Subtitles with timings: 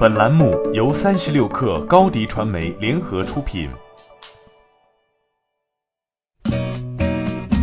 [0.00, 3.68] 本栏目由三十六氪高低传媒联合出品。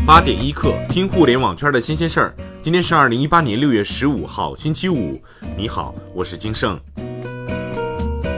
[0.06, 2.36] 八点一刻，听互联网圈的新鲜事儿。
[2.62, 5.20] 今天是二零一八年六月十五号，星期五。
[5.58, 6.80] 你好，我是金盛。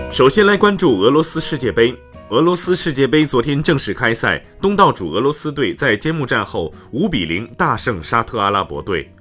[0.09, 1.93] 首先来关注俄罗斯世界杯。
[2.29, 9.13] 俄罗斯世界杯昨天正式开赛，东道主俄罗斯队在揭幕战后五比零大胜沙特阿拉伯队。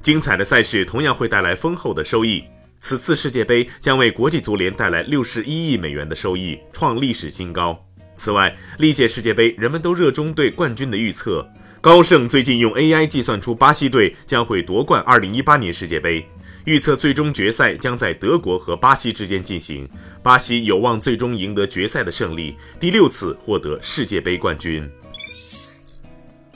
[0.00, 2.42] 精彩的赛事同样会带来丰厚的收益。
[2.82, 7.80] 此次世界杯将为国际足联带来六十一亿美元的收益，创历史新高。
[8.12, 11.48] 此外，历届世界杯人们都热衷对冠军的预测。
[11.80, 16.26] 高盛最近用 AI 计算出巴西队将会夺冠二零一八年世界杯，
[16.64, 19.88] 预测最终决赛将在德国和巴西之间进行，
[20.20, 24.90] 巴西有望最终赢得决赛的胜利，第六次获得世界杯冠军。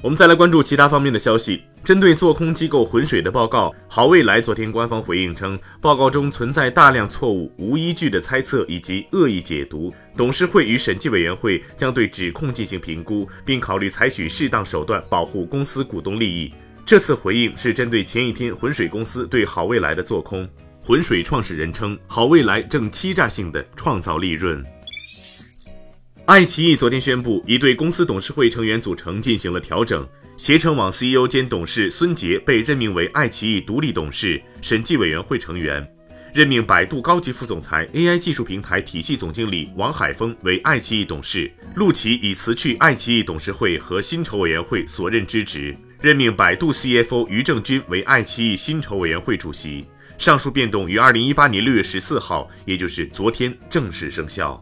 [0.02, 1.62] 我们再来关注其他方面的消息。
[1.82, 9.95] 针对做空机构浑水的报告，好未来昨天官方回应称，报告中存在大量错误、无依据的猜测以及恶意解读。
[10.16, 16.52] 董事会与审计委员会将对指控进行评估，并考虑采取适当手段保护公司股东利益。
[16.84, 20.48] 这次回应是针对前一天浑水公司对好未来的做空。
[20.83, 24.64] 浑水创始人称，好未来正欺诈性的创造利润。
[26.27, 30.05] 爱奇艺昨天宣布，已对公司董事会成员组成进行了调整。
[30.36, 35.88] 携程网 CEO 兼董事孙杰被任命为爱奇艺独立董事、审计委员会成员，
[36.34, 41.48] 任命百度高级副总裁、AI 技术平台体系总经理王海峰为爱奇艺董事。
[41.77, 49.86] 陆琪已辞去爱奇艺董事会和薪酬委员会所任之职，任命百度 CFO 于正军为爱奇艺薪酬委员会主席。
[50.18, 54.61] 上述变动于二零一八年六月十四号，也就是昨天正式生效。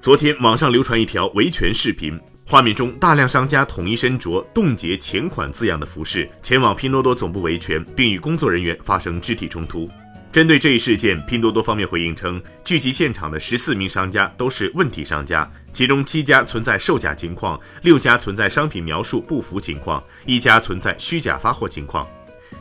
[0.00, 9.90] 昨天，网上流传一条维权视频，画面中大量商家统一身着“冻结钱款”字样的服饰，前往拼多多总部维权，并与工作人员发生肢体冲突。
[10.30, 22.06] 针对这一事件，拼多多方面回应称，聚集现场的十四名商家都是问题商家，其中七家存在售假情况，六家存在商品描述不符情况，一家存在虚假发货情况。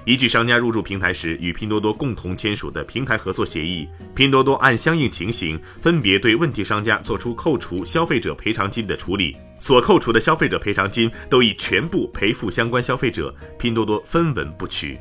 [0.07, 3.85] 依据商家入驻平台时与拼多多共同签署的平台合作协议，
[4.15, 14.97] 拼多多按相应情形分别对问题商家作出扣除消费者赔偿金的处理，所扣除的消费者赔偿金都已全部赔付相关消费者，拼多多分文不取。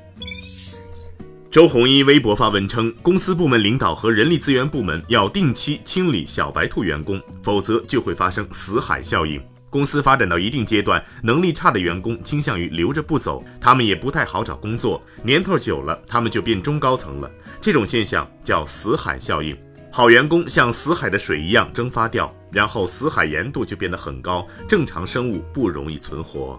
[1.53, 9.41] 周鸿祎微博发文称，公司部门领导和人力资源部门要定期清理小白兔员工，否则就会发生死海效应。
[9.77, 15.03] 公司发展到一定阶段，能力差的员工倾向于留着不走，他们也不太好找工作。
[15.23, 17.31] 年头久了，他们就变中高层了。
[17.61, 19.55] 这种现象叫死海效应。
[19.93, 26.59] 好员工像死海的水一样蒸发掉，然后死海盐度就变得很高，正常生物不容易存活。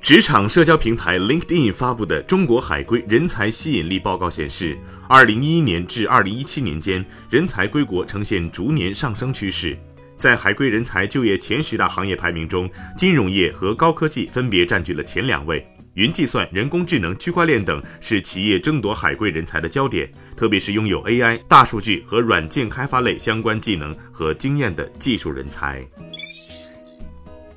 [0.00, 4.78] 职场社交平台 LinkedIn 发布的《中国海归人才吸引力报告》显示，
[5.08, 9.76] 二零一一年至二零一七年间，人才归国呈现逐年上升趋势。
[10.16, 15.66] 在海归人才就业前十大行业排名中，金融业和高科技分别占据了前两位。
[15.94, 20.06] 云计算、人工智能、区块链等是企业争夺海归人才的焦点，
[20.36, 25.82] 特别是拥有 AI、大数据和软件开发类相关技能和经验的技术人才。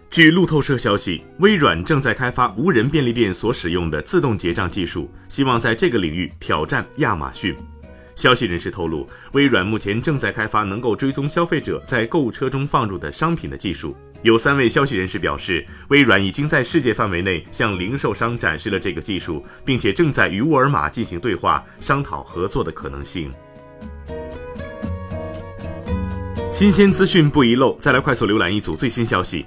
[0.09, 7.55] 据路透社消息，微软正在开发无人便利店所使用的自动结账技术，希望在这个领域挑战亚马逊。
[8.19, 13.95] 消息人士透露，微软目前正在开发能够追踪消费者在购物车中放入的商品的技术。
[14.23, 23.31] 有三位消息人士表示，微软已经在世界范围内向零售商展示了这个技术，并且正在与沃尔玛进行对话，商讨合作的可能性。
[26.51, 29.45] 新鲜资讯不遗漏，再来快速浏览一组最新消息：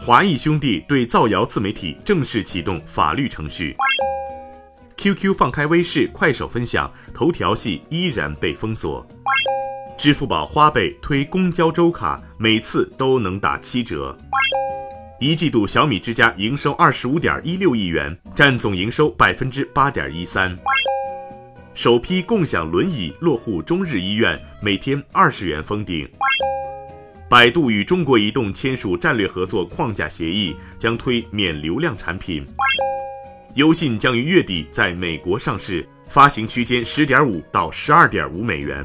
[0.00, 3.76] 华谊兄弟对造谣自媒体正式启动法律程序。
[5.04, 9.06] QQ 放开微视、快手分享，头条系依然被封锁。
[9.98, 14.16] 支付宝花呗推公交周卡，每次都能打七折。
[15.20, 20.58] 一季度小米之家营收二十五点一六亿元，占总营收百分之八点一三。
[21.74, 26.08] 首批共享轮椅落户中日医院，每天二十元封顶。
[27.28, 32.46] 百度与中国移动签署战略合作框架协议，将推免流量产品。
[33.54, 38.84] 优信将于月底在美国上市，发行区间十点五到十二点五美元。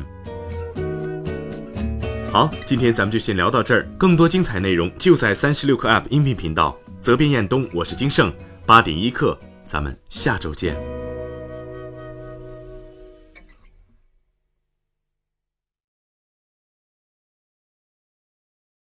[2.32, 6.78] 好，今天咱们就先聊到这儿，更多精彩内容就在三十六课 App 音频频道。
[7.02, 8.32] 责编：彦东，我是金盛，
[8.68, 10.99] 八点一刻，咱们下周见。